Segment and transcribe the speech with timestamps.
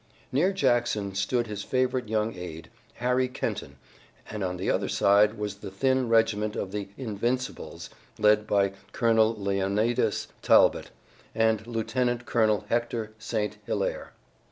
[0.31, 3.75] Near Jackson stood his favorite young aide, Harry Kenton,
[4.27, 9.35] and on the other side was the thin regiment of the Invincibles, led by Colonel
[9.35, 10.89] Leonidas Talbot,
[11.35, 13.57] and Lieutenant Colonel Hector St.
[13.67, 14.13] Hilaire.